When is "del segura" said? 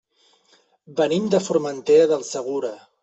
2.13-2.73